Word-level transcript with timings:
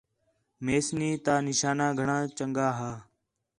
میسنی 0.65 1.11
تا 1.25 1.33
نشانہ 1.47 1.87
گھݨاں 1.99 2.23
چَنڳا 2.37 2.67
ہا 2.77 2.91